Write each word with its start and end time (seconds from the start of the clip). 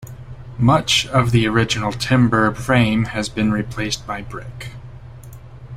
Much 0.57 1.05
of 1.05 1.29
the 1.29 1.45
original 1.47 1.91
timber 1.91 2.51
frame 2.55 3.03
has 3.05 3.29
been 3.29 3.51
replaced 3.51 4.07
by 4.07 4.19
brick. 4.19 4.69